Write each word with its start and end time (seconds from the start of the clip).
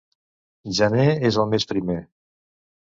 Gener 0.79 1.07
és 1.31 1.39
el 1.45 1.53
mes 1.55 1.71
primer. 1.75 2.01